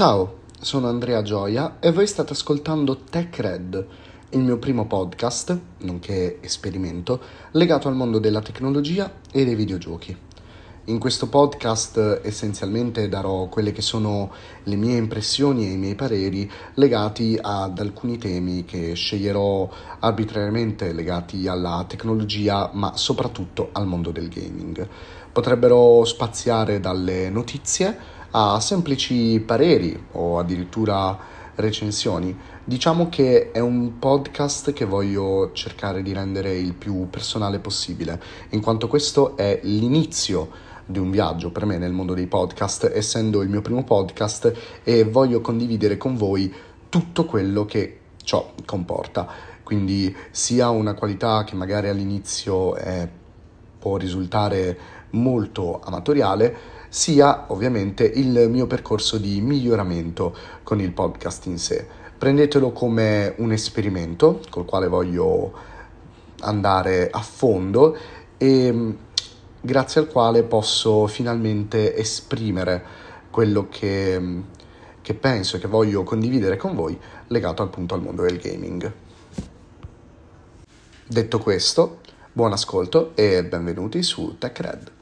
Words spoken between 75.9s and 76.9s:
condividere con